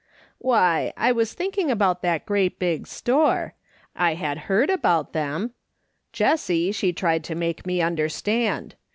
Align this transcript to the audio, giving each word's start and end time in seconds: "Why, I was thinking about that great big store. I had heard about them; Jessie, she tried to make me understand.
"Why, 0.39 0.93
I 0.97 1.11
was 1.11 1.35
thinking 1.35 1.69
about 1.69 2.01
that 2.01 2.25
great 2.25 2.57
big 2.57 2.87
store. 2.87 3.53
I 3.95 4.15
had 4.15 4.39
heard 4.49 4.71
about 4.71 5.13
them; 5.13 5.51
Jessie, 6.11 6.71
she 6.71 6.91
tried 6.91 7.23
to 7.25 7.35
make 7.35 7.67
me 7.67 7.83
understand. 7.83 8.73